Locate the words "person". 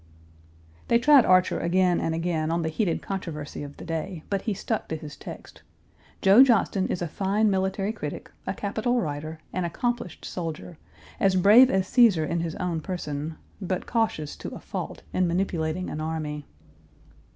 12.81-13.35